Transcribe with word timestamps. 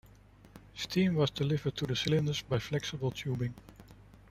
Steam 0.73 1.13
was 1.13 1.29
delivered 1.29 1.75
to 1.77 1.85
the 1.85 1.95
cylinders 1.95 2.41
via 2.49 2.59
flexible 2.59 3.11
tubing. 3.11 3.53